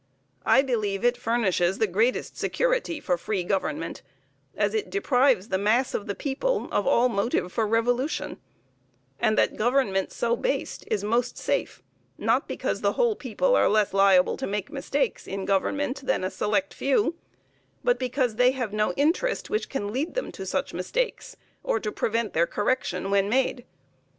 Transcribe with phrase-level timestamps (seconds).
[0.47, 4.01] I believe it furnishes the greatest security for free government,
[4.57, 8.39] as it deprives the mass of the people of all motive for revolution;
[9.19, 11.83] and that government so based is most safe,
[12.17, 16.31] not because the whole people are less liable to make mistakes in government than a
[16.31, 17.13] select few,
[17.83, 21.91] but because they have no interest which can lead them to such mistakes, or to
[21.91, 23.65] prevent their correction when made.